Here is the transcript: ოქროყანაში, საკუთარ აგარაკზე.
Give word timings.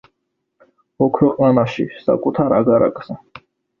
ოქროყანაში, 1.07 1.85
საკუთარ 2.07 2.57
აგარაკზე. 2.61 3.19